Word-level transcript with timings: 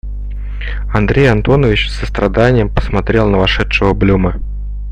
Андрей 0.91 1.29
Антонович 1.29 1.91
со 1.91 2.07
страданием 2.07 2.73
посмотрел 2.73 3.29
на 3.29 3.37
вошедшего 3.37 3.93
Блюма. 3.93 4.37